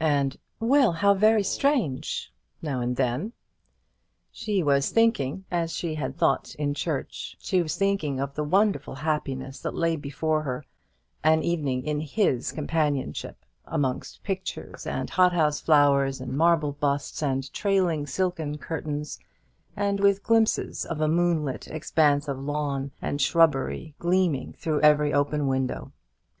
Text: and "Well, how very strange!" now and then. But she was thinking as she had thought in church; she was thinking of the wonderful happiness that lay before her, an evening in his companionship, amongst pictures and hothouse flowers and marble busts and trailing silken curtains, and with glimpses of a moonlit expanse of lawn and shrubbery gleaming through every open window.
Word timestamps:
and 0.00 0.36
"Well, 0.58 0.94
how 0.94 1.14
very 1.14 1.44
strange!" 1.44 2.32
now 2.60 2.80
and 2.80 2.96
then. 2.96 3.26
But 3.26 3.32
she 4.32 4.60
was 4.60 4.90
thinking 4.90 5.44
as 5.48 5.72
she 5.76 5.94
had 5.94 6.18
thought 6.18 6.56
in 6.56 6.74
church; 6.74 7.36
she 7.38 7.62
was 7.62 7.76
thinking 7.76 8.18
of 8.18 8.34
the 8.34 8.42
wonderful 8.42 8.96
happiness 8.96 9.60
that 9.60 9.76
lay 9.76 9.94
before 9.94 10.42
her, 10.42 10.64
an 11.22 11.44
evening 11.44 11.84
in 11.84 12.00
his 12.00 12.50
companionship, 12.50 13.44
amongst 13.64 14.24
pictures 14.24 14.88
and 14.88 15.08
hothouse 15.08 15.60
flowers 15.60 16.20
and 16.20 16.32
marble 16.36 16.72
busts 16.72 17.22
and 17.22 17.52
trailing 17.52 18.08
silken 18.08 18.58
curtains, 18.58 19.20
and 19.76 20.00
with 20.00 20.24
glimpses 20.24 20.84
of 20.84 21.00
a 21.00 21.06
moonlit 21.06 21.68
expanse 21.68 22.26
of 22.26 22.40
lawn 22.40 22.90
and 23.00 23.22
shrubbery 23.22 23.94
gleaming 24.00 24.52
through 24.52 24.80
every 24.80 25.14
open 25.14 25.46
window. 25.46 25.92